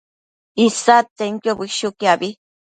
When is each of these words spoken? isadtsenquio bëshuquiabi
isadtsenquio 0.65 1.51
bëshuquiabi 1.59 2.29